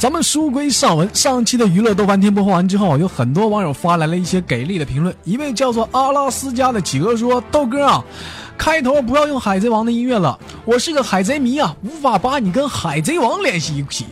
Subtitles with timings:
[0.00, 5.14] 咱们书归上文，上期的娱乐豆瓣天播放完之后，有很多网友发来了一些给力的评论。
[5.24, 8.02] 一位叫做阿拉斯加的企鹅说：“豆哥啊，
[8.56, 14.06] 开头不要用海贼王的音乐了，我是个海贼迷啊，无法把你跟海贼王联系一起。”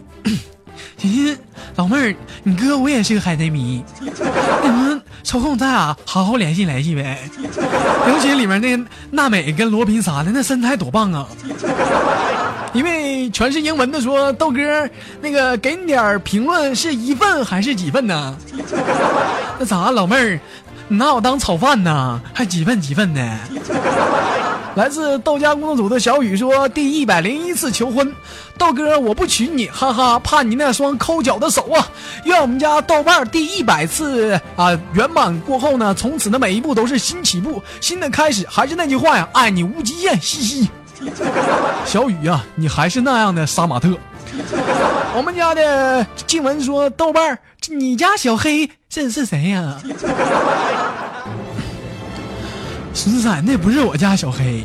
[1.76, 7.18] 老妹儿，你哥我也是个海贼迷，你们抽空咱俩好好联系联系呗。
[8.12, 8.78] 尤其里面那
[9.10, 11.26] 娜美跟罗宾啥的，那身材多棒啊！
[13.30, 14.88] 全是英文的，说豆哥，
[15.20, 18.36] 那个给你点评论，是一份还是几份呢？
[19.58, 20.40] 那咋，老妹儿，
[20.88, 22.20] 你拿我当炒饭呢？
[22.32, 23.38] 还几份几份呢？
[24.74, 28.14] 来自豆家工作组的小雨说：“第一百零一次求婚，
[28.56, 31.90] 豆哥我不娶你，哈哈，怕你那双抠脚的手啊！
[32.22, 38.46] 愿我们家豆瓣第一百次啊圆满过后呢，从此的每一步都是新起步，新的开始。
[38.48, 40.70] 还是那句话呀，爱你无极限，嘻嘻。”
[41.84, 43.90] 小雨呀，你还是那样的杀马特。
[45.16, 49.78] 我们家的静文说：“豆瓣，你家小黑这是谁呀？”
[52.94, 54.64] 十三，那不是我家小黑，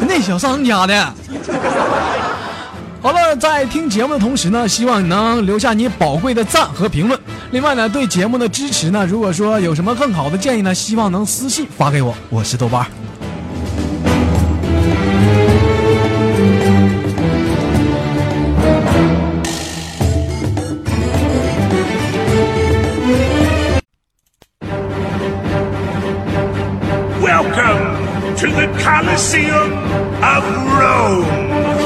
[0.00, 1.14] 那小商家的。
[3.00, 7.18] 好了，在听节目的同时呢，希望你能留下你宝贵的赞和评论。
[7.50, 12.14] 另外呢，对节目的支持呢，如果说有什么更好的建议呢，希望能私信发给我。
[12.30, 12.86] 我是豆瓣。
[29.22, 29.72] Colosseum
[30.20, 30.44] of
[30.80, 31.81] Rome.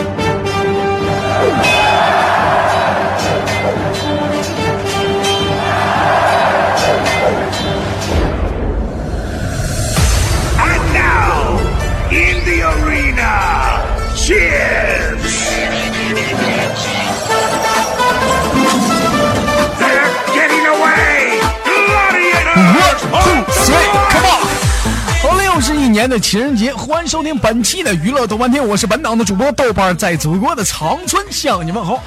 [25.96, 32.02] 年的情人节，欢迎收听本期的娱乐豆瓣天，我是本档的主播豆瓣，在祖国的长春向你问好。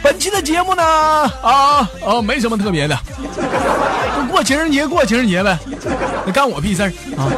[0.00, 0.82] 本期的节目呢，
[1.42, 2.96] 啊啊，没什么特别的，
[4.28, 5.58] 过情人节过情人节呗，
[6.24, 7.30] 那干我屁事儿啊！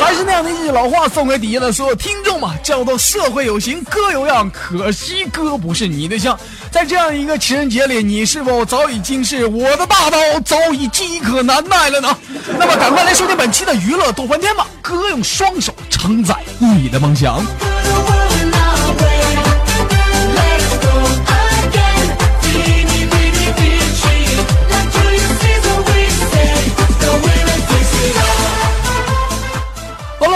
[0.00, 6.38] 还是那样的一句老话，送给底下的所有听众嘛，叫做社会有型哥有样，可惜哥不是你的像。
[6.70, 12.16] 在这样一个情人节里，你是否早已经是我的大刀早已饥渴难耐了呢？
[12.58, 17.44] 那么赶快来收听本期的娱乐豆翻天吧，哥用双手承载你的梦想。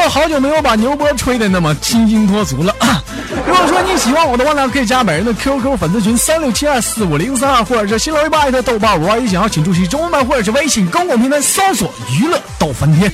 [0.08, 2.74] 好，久没有把牛波吹的那么清新脱俗了。
[3.46, 13.12] 如果说你喜欢我的话呢，可以加本人的 QQ 粉丝群三六七二四五零三二，或者是新浪微博艾特豆瓣五二一，想要请出席中文版，或者是微信公共平台搜索娱乐逗翻天。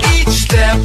[0.00, 0.76] each step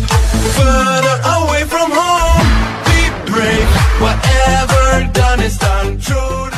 [0.56, 2.46] further away from home.
[2.86, 3.68] Be brave,
[4.00, 6.00] whatever done is done.
[6.00, 6.50] True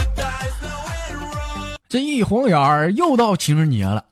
[1.88, 4.04] 这一晃眼儿又到情人节了，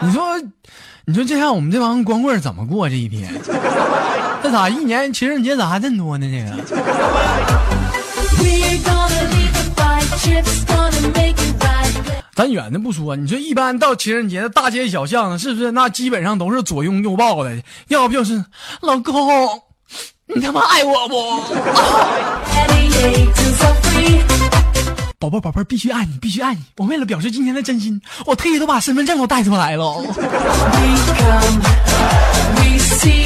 [0.00, 0.40] 你说，
[1.04, 3.28] 你说这让我们这帮光棍儿怎么过这一天？
[4.42, 6.26] 这咋一年情人节咋还这么多呢？
[6.30, 6.52] 这个。
[12.34, 18.42] 咱远的不说，你说一般到情人节的大街小巷，是不是那基本上都是左拥右抱的，要不就是
[18.80, 19.62] 老公，
[20.26, 21.42] 你他妈爱我不.
[25.22, 26.60] 宝贝宝贝，必须爱你，必须爱你！
[26.78, 29.98] 我为了表示今天的真心，我特意都把身份证都带出来了。
[29.98, 30.16] We
[31.16, 31.62] come,
[32.56, 33.22] we see.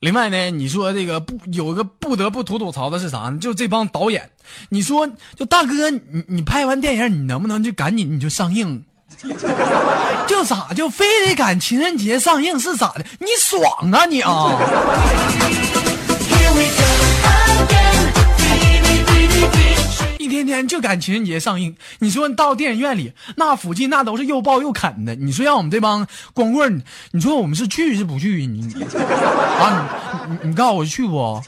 [0.00, 3.38] 另外呢，你说这个不有个不得不吐吐槽的是啥呢？
[3.40, 4.28] 就这帮导演，
[4.70, 8.82] 你说就大哥，你你拍完电影，你能不能就赶紧你就上映？
[10.26, 13.04] 就咋就非得赶情人节上映是咋的？
[13.20, 14.50] 你爽啊你啊！
[20.28, 26.82] 天天就赶情人节上映，你说你到电影院里那附近那都是又抱又啃的，你说让我们这帮光棍，
[27.12, 28.46] 你说我们是去是不去？
[28.46, 28.62] 你
[29.60, 31.42] 啊，你你你告诉我去不？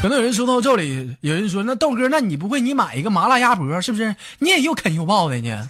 [0.00, 4.16] 可能有人说到这里，有人说那豆哥，那你不会你买一个麻辣鸭脖是不是？
[4.38, 5.68] 你也又啃又抱的呢？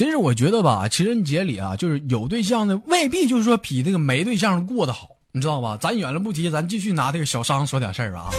[0.00, 5.76] 其实我觉得吧，情人节里啊，就是有对象的未必就是说比这个没对象过得好，你知道吧？
[5.78, 8.30] 咱远了不提，咱继续拿这个小商说点事儿啊。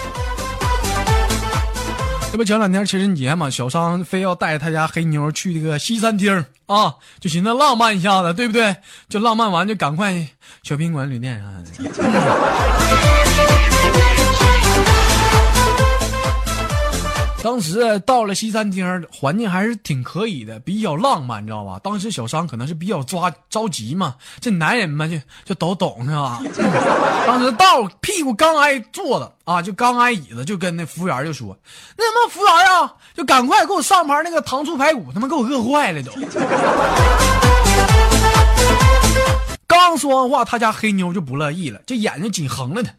[2.32, 8.78] 这不前两天情人节嘛，小商非要带他家黑妞去这个西餐厅啊，就寻思浪漫一下子，对不对？
[9.08, 10.30] 就浪漫完就赶快
[10.64, 11.92] 小宾馆、旅店啥的。
[17.44, 21.80] 当时到了西餐厅，环境还是挺可以的，比较浪漫，你知道吧？
[21.84, 26.40] 当时小商可能是比较抓着急嘛，这男人嘛就就都懂是吧？
[27.26, 31.58] 当时到屁股刚挨坐的啊，就刚挨椅子，就跟那服务员就说
[31.98, 36.12] ：“那什么服务员啊，就赶快给我上盘那个糖醋排骨，他妈给我饿坏了都。
[39.68, 42.92] ”刚说完话，他家黑妞就不乐意了，这眼睛紧横了他。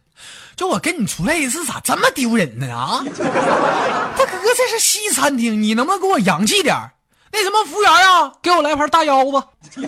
[0.55, 2.71] 就我跟你出来一次，咋这么丢人呢？
[2.73, 3.03] 啊，
[4.17, 6.75] 大哥，这是西餐厅，你能不能给我洋气点
[7.31, 9.43] 那什么，服务员啊，给我来盘大腰子。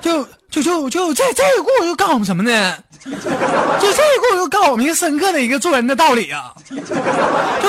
[0.00, 2.76] 就就就就这这个故事就告诉我们什么呢？
[3.04, 6.76] 就这个故事就告诉我们一个深刻的一个做人的道理啊，就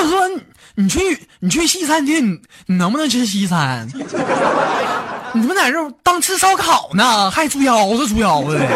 [0.04, 0.30] 是说
[0.78, 1.00] 你去
[1.40, 3.88] 你去西餐厅，你能不能吃西餐？
[5.34, 8.68] 你怎么在这当吃烧烤呢，还猪腰子猪腰子的。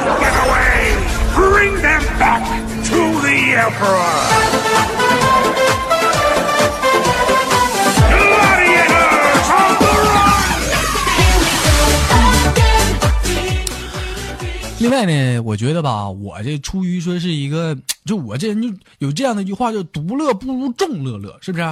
[15.00, 21.64] 另外呢，我觉得吧，我这出于说是一个，就我这人就有这样的一句话，叫独乐不如众乐乐，是不是？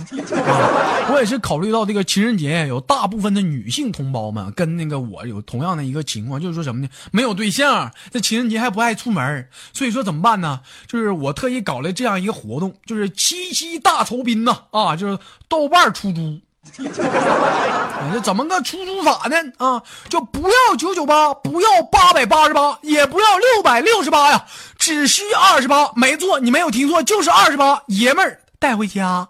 [1.12, 6.88] 我也是考虑到这个情人节有大部分的女性同胞们跟那个我有同样的一个情况，就是说什么呢？
[7.12, 10.62] 没有对象，这情人节还不爱出门，所以说怎么办呢？
[10.88, 15.20] 就是我特意搞了这样一个活动，就是七夕大酬宾呐，啊，就是
[15.50, 16.40] 豆瓣出租。
[16.78, 19.38] 你这怎么个出租法呢？
[19.58, 24.46] 啊，就不要九九八，不要八百八十八，也不要六百六十八呀，
[24.78, 25.92] 只需二十八。
[25.96, 29.28] 没错，你没有听错，就是二十八，爷们儿带回家。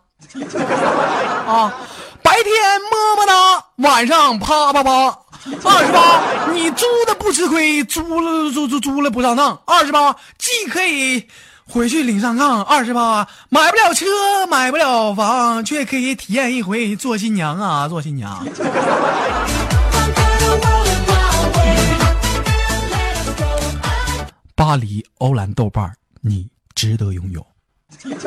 [1.47, 1.73] 啊，
[2.21, 5.19] 白天么么哒，晚上啪啪啪。
[5.63, 9.57] 二十八，你租的不吃亏，租了租租租了不上当。
[9.65, 11.29] 二十八，既可以
[11.67, 12.63] 回去领上杠。
[12.63, 14.05] 二十八，买不了车，
[14.49, 18.45] 买不了房，却可以体验一回做新娘啊，做新娘。
[24.55, 27.45] 巴黎欧蓝豆瓣儿，你值得拥有。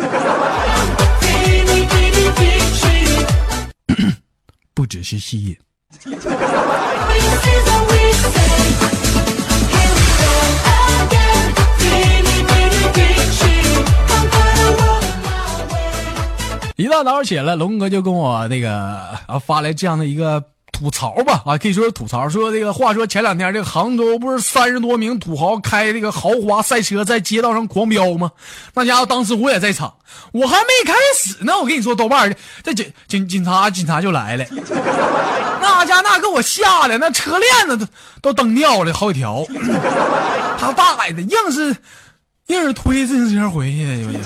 [4.72, 5.56] 不只是吸引。
[16.80, 18.72] 一大早起来，龙哥就跟我那个
[19.26, 22.26] 啊发来这样的一个吐槽吧啊，可以说是吐槽。
[22.26, 28.30] 说这个话说前两天这个杭州不是三十多名土豪开这个豪华赛车在街道上狂飙吗？
[28.72, 29.92] 那家伙当时我也在场，
[30.32, 34.46] 我还没开始呢，我跟你说豆瓣儿这警警警察警察就来了，
[35.60, 37.86] 那家那给我吓的那车链子都
[38.22, 39.44] 都蹬掉了好几条，
[40.58, 41.76] 他大爷的硬是
[42.46, 44.20] 硬是推自行车回去的。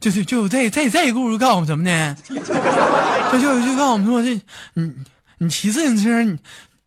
[0.00, 2.16] 就就是就这这这故事告诉我们什么呢？
[2.26, 4.40] 就就就告诉我们说这
[4.72, 4.90] 你
[5.36, 6.38] 你骑自行车你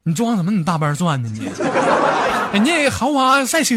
[0.02, 1.48] 你装什么你大班转呢你？
[2.54, 3.76] 人家豪华赛车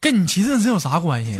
[0.00, 1.36] 跟你骑自行车有啥关系？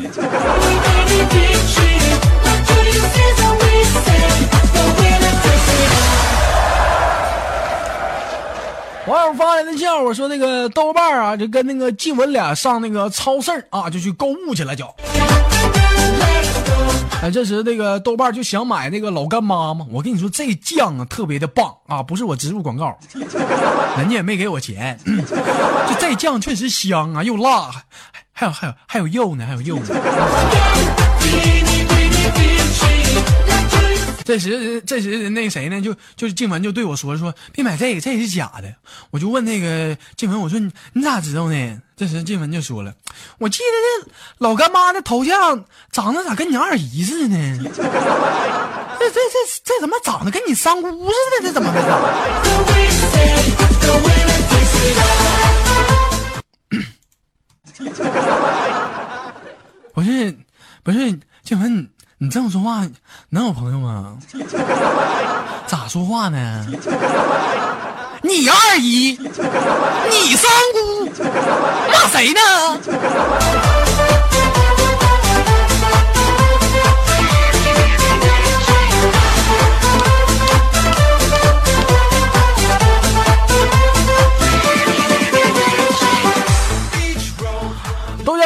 [9.07, 14.93] 网友发来的笑话说那个豆瓣啊，就跟那个静文俩上那个超市啊，就去购物去了就。
[17.23, 22.97] 哎，这时那个豆瓣就想买那个老干妈嘛，我跟你说这酱啊特别的棒啊，不是我植入广告，
[23.97, 27.71] 人家也没给我钱，就这酱确实香啊，又辣，
[28.33, 29.87] 还有还有还有肉呢，还有肉呢。
[34.27, 35.81] 这时，这时那谁呢？
[35.81, 38.75] 就就静文就对我说说，别买这个，这是假的。
[39.13, 41.81] 我就问那个静文，我说你你咋知道呢？
[41.97, 42.93] 这时静文就说了，
[43.39, 47.59] 我记得这老干妈的头像长得咋跟你二姨似的呢？
[48.99, 49.21] 这这这
[49.65, 51.47] 这怎么长得跟你三姑似的？
[51.47, 51.87] 这怎么回事？
[59.95, 60.37] 不是
[60.83, 62.83] 不是静文，你这么说话
[63.29, 64.17] 能有朋友吗？
[65.67, 66.67] 咋说话呢？
[68.23, 71.05] 你二姨，你三姑，
[71.93, 72.41] 骂谁呢？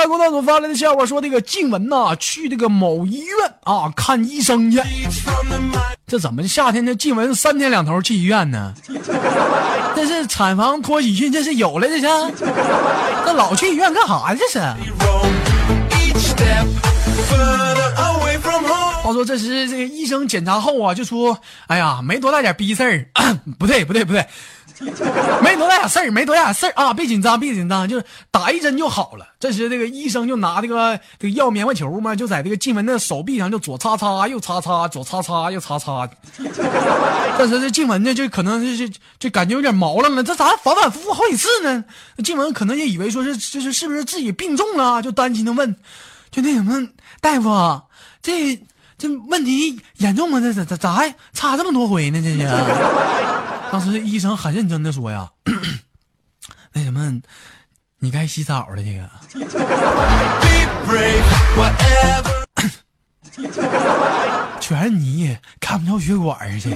[0.00, 4.80] 豆家公道组发来的笑话说，这个静雯呐、去这个某医院啊看医生去。
[6.06, 8.72] 这怎么夏天这静雯三天两头去医院呢？
[9.94, 12.06] 这是产房托喜讯，这是有了这是？
[13.26, 14.34] 这老去医院干啥呀？
[14.38, 14.58] 这是.
[19.02, 21.38] 话说这时这个医生检查后啊，就说
[21.68, 23.06] ：“哎呀，没多大点逼事儿，
[23.58, 24.24] 不对不对不对，
[25.42, 36.08] 没多大点事儿，没多大点事儿啊，别紧张别紧张，就是打一针就好了。”这时这个医生就拿这个这个药棉花球嘛，就在这个静雯的手臂上就左擦擦右擦擦，左擦擦右擦擦。
[37.38, 41.84] 但是这静雯呢，就可能是就就感觉有点毛愣了，这咋反反复复好几次呢？
[42.24, 45.76] 静雯可能也以为说是就是是不是自己病重了，就担心的问，
[46.30, 46.88] 就那什么
[47.20, 47.82] 大夫，
[48.22, 48.58] 这
[48.98, 50.40] 这问题严重吗？
[50.40, 52.20] 这咋咋咋还擦这么多回呢？
[52.22, 52.46] 这是。
[53.72, 55.30] 当时医生很认真的说呀，
[56.72, 57.20] 那什么，
[57.98, 59.08] 你该洗澡了，这个。
[64.60, 66.70] 全是泥，看不着血管儿，去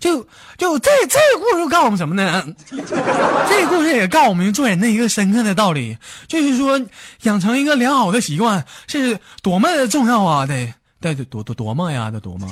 [0.00, 0.26] 就
[0.56, 2.44] 就这这个故事告诉我们什么呢？
[2.70, 6.80] 这个故事也告诉我们做人的一个深刻的道理，就是说
[7.22, 10.46] 养成一个良好的习惯是多么的重要啊！
[10.46, 12.48] 得得得多多多么呀，得多么。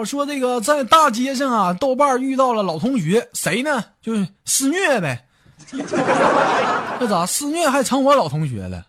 [0.00, 3.84] 我说，这个在大街上啊，豆瓣遇到了老同学，谁呢？
[4.00, 5.26] 就是施虐呗。
[6.98, 8.82] 这咋施虐还成我老同学了？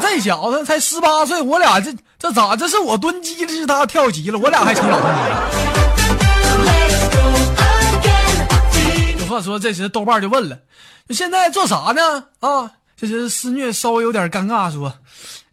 [0.00, 5.50] 这小子才十八岁，我俩这这咋这是我蹲鸡了，是他跳级了，我俩还成老同学了。
[9.18, 10.56] 有话说，这时豆瓣就问了
[11.10, 14.94] ：“现在做啥呢？”啊，这时施虐稍微有点尴尬，说：“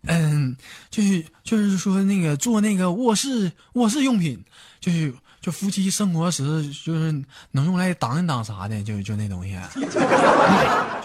[0.08, 0.56] 嗯，
[0.90, 4.44] 就是就是说那个做那个卧室卧室用品，
[4.80, 9.56] 就是就夫妻生活时就是能用来挡一挡啥的，就就那东西，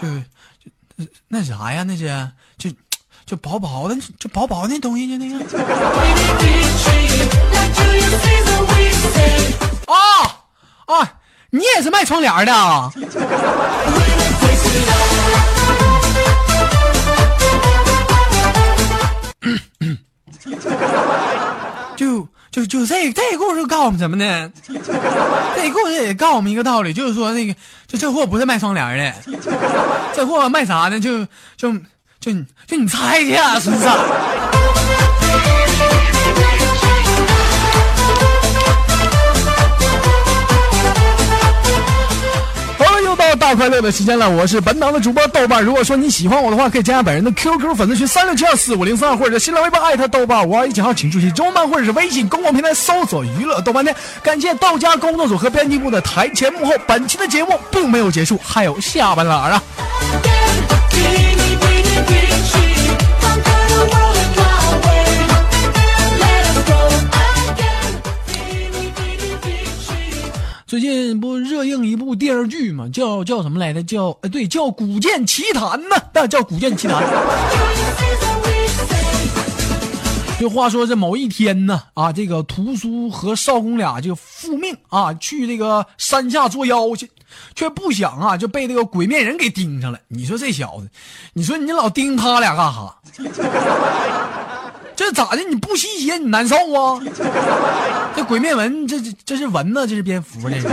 [0.01, 0.07] 就
[0.97, 2.71] 就那啥呀，那是就
[3.25, 5.37] 就薄薄的，就薄薄那东西，就那个
[9.85, 9.95] 啊
[10.87, 11.13] 啊，
[11.51, 12.91] 你也是卖窗帘的啊？”
[21.95, 24.51] 就就就这这故事告诉我们什么呢？
[25.55, 27.55] 这故事也告诉我们一个道理，就是说那个
[27.87, 29.13] 就这货不是卖窗帘的，
[30.13, 30.99] 这货卖啥呢？
[30.99, 31.25] 就
[31.55, 31.73] 就
[32.19, 33.87] 就你就你猜去啊，是不是？
[43.27, 45.61] 到大快乐的时间了，我是本档的主播豆瓣。
[45.61, 53.93] 如果说你喜欢我的话，可以加下本人的 QQ 粉丝群三六七二四五零三二，或者新浪微博艾特豆瓣五二一九号，请注意中漫或者是微信公共平台搜索娱乐豆瓣店。
[54.23, 56.71] 感谢道家工作组和编辑部的台前幕后。
[56.87, 59.61] 本期的节目并没有结束，还有下半栏啊！
[70.67, 73.81] 最近不热映一部电视剧嘛，叫叫什么来着？
[73.83, 77.01] 叫呃对，叫《古剑奇谭》呐，那叫《古剑奇谭》。
[77.07, 80.41] Julius Caesar, we say.
[80.41, 87.09] 就话说这某一天呢，啊，这个屠苏和少公俩就复命啊，去这个山下捉妖去，
[87.55, 89.97] 却不想啊就被这个鬼面人给盯上了。
[90.09, 90.89] 你说这小子，
[91.31, 92.99] 你说你老盯他俩干哈？
[94.97, 95.43] 这咋的？
[95.43, 96.99] 你不吸血你难受啊？
[98.15, 100.67] 这鬼面纹，这这这是蚊子，这是蝙蝠，这是。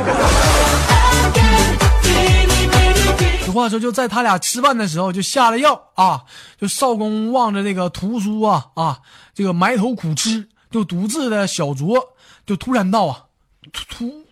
[3.47, 6.23] 有话说，就在他俩吃饭的时候，就下了药啊。
[6.59, 9.01] 就少公望着这个屠苏啊啊，
[9.35, 12.03] 这个埋头苦吃，就独自的小酌，
[12.47, 13.25] 就突然道啊，
[13.73, 14.25] 屠屠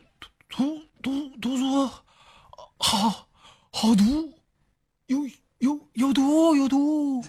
[0.49, 1.91] 屠屠屠苏，
[2.79, 3.27] 好
[3.71, 4.33] 好毒，
[5.09, 5.19] 有
[5.59, 7.23] 有有毒有毒。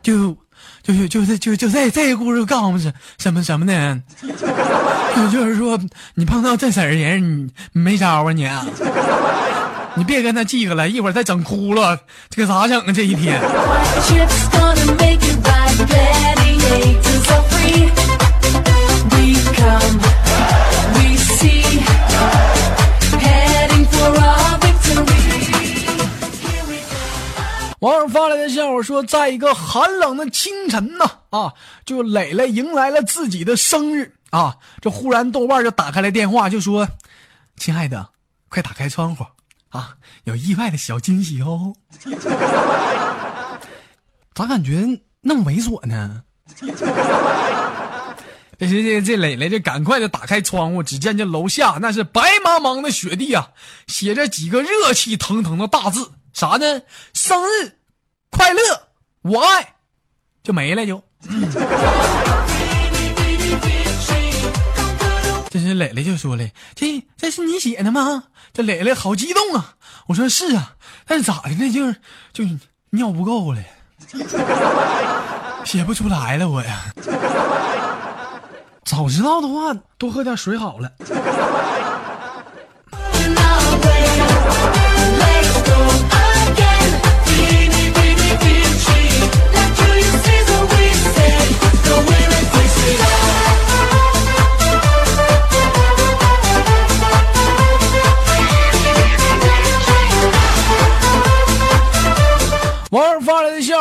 [0.03, 0.37] 就
[0.83, 4.03] 就就就就就这这个故事告诉我们是什么什么呢？
[4.21, 5.79] 就就是说，
[6.13, 8.63] 你碰到这色儿人，你没招啊你啊！
[9.97, 11.97] 你别跟他记个了，一会儿再整哭了，
[12.29, 12.91] 这可咋整啊？
[12.91, 13.41] 这一天。
[27.79, 31.53] 网友发来的笑话说，在一个寒冷的清晨呢，啊，
[31.85, 34.57] 就磊磊迎来了自己的生日啊。
[34.81, 36.87] 这忽然豆瓣就打开了电话，就说
[37.55, 38.09] ：“亲爱的，
[38.49, 39.25] 快打开窗户
[39.75, 41.75] 啊，有意外的小惊喜哦。
[44.33, 46.23] ”咋感觉那么猥琐呢？
[48.57, 53.49] 这这这这磊磊就赶快的打开窗户，只见这楼下那是白茫茫的雪地啊，
[53.87, 56.81] 写着几个热气腾腾的大字，啥呢？
[57.13, 57.79] 生日
[58.29, 58.59] 快乐，
[59.23, 59.75] 我爱，
[60.41, 61.03] 就没了就。
[65.55, 69.75] 这是磊磊就说了：“这这是你写的吗？”这磊磊好激动啊！
[70.07, 70.75] 我说是啊，
[71.07, 71.71] 但是咋的呢？
[71.71, 71.95] 就是
[72.33, 72.43] 就
[72.89, 73.63] 尿不够了，
[75.63, 76.91] 写不出来了我呀。
[78.83, 80.91] 早知道的话，多喝点水好了。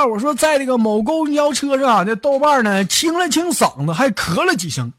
[0.07, 4.93] 我说，在这个某公交车上啊，这豆瓣呢清了清嗓子，还咳了几声。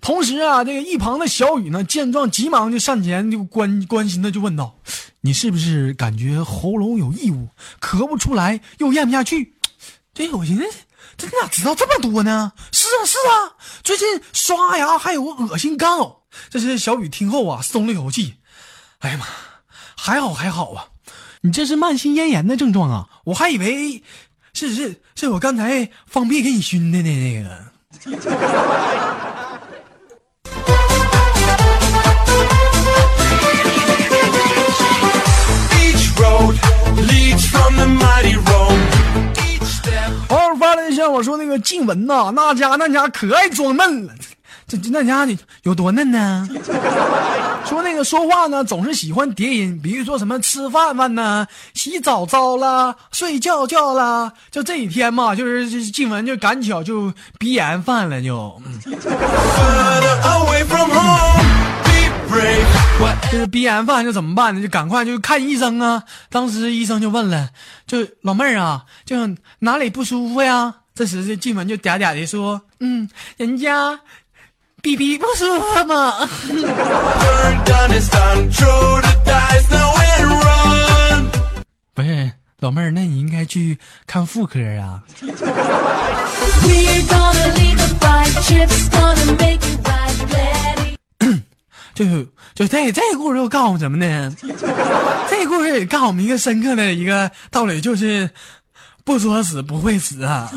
[0.00, 4.76] 同时啊，这个一旁的小雨呢见状，急忙就上前就关关心的就问道
[5.22, 7.48] ：“你是不是感觉喉咙有异物，
[7.80, 9.54] 咳不出来，又咽不下去？”
[10.12, 10.64] 这我寻思，
[11.16, 12.52] 这你咋知道这么多呢？
[12.70, 16.16] 是啊是啊，最近刷牙还有恶心干呕。
[16.50, 18.34] 这是小雨听后啊松了一口气，
[18.98, 19.26] 哎呀妈，
[19.96, 20.88] 还好还好啊。
[21.40, 23.06] 你这是慢性咽炎的症状啊！
[23.24, 24.02] 我还以为
[24.54, 27.50] 是是是我刚才放屁给你熏的呢，那个。
[40.28, 44.14] 我翻了一下，我说那个静雯呐，那家那家可爱装嫩了。
[44.66, 46.48] 这那家伙有多嫩呢？
[47.64, 58.80] 说那个说话呢，总是喜欢叠音，比如说什么吃饭饭呢、洗澡澡啦、睡觉觉啦，就这几天嘛，就是就是静雯就赶巧就鼻炎犯了就，嗯
[63.32, 64.60] 就是鼻炎犯就怎么办呢？
[64.60, 66.02] 就赶快就看医生啊。
[66.28, 67.48] 当时医生就问了，
[67.86, 69.16] 就老妹儿啊，就
[69.60, 70.74] 哪里不舒服呀？
[70.94, 73.98] 这时这静雯就嗲嗲的说，嗯，人家
[74.84, 76.28] bb 不说话吗？
[81.94, 85.02] 不是老妹儿，那你应该去看妇科啊。
[91.94, 92.04] 就
[92.54, 94.36] 就这这故事又告诉我们什么呢？
[95.30, 98.28] 这故事也告诉我们一个深刻的一个道理，就是
[99.02, 100.52] 不作死不会死啊。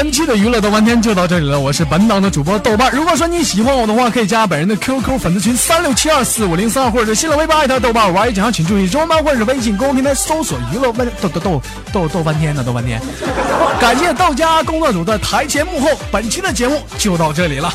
[0.00, 2.88] 本期的娱乐豆瓣天就到这里了，我是本档的主播豆瓣。
[2.92, 13.02] 如果说你喜欢我的话，可以加本人的 QQ 粉丝群三六七二四五零三二，或者是新浪微博艾特豆瓣玩一讲，请注意中文版或者是微信公众平台搜索娱乐问豆豆豆豆豆翻天的豆半天。
[13.80, 17.74] 感谢豆家工作组的台前幕后，本期的节目就到这里了。